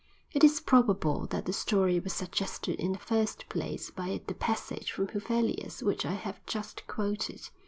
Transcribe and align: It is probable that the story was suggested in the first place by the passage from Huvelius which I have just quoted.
It 0.31 0.43
is 0.43 0.59
probable 0.61 1.27
that 1.27 1.45
the 1.45 1.53
story 1.53 1.99
was 1.99 2.11
suggested 2.13 2.79
in 2.81 2.93
the 2.93 2.97
first 2.97 3.47
place 3.49 3.91
by 3.91 4.19
the 4.25 4.33
passage 4.33 4.91
from 4.91 5.09
Huvelius 5.09 5.83
which 5.83 6.07
I 6.07 6.13
have 6.13 6.43
just 6.47 6.87
quoted. 6.87 7.47